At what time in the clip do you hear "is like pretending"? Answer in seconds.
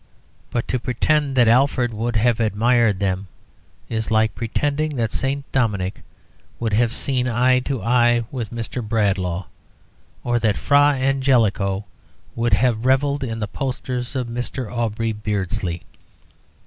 3.87-4.95